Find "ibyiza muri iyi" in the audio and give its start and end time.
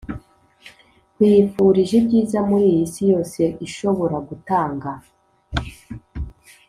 2.01-2.85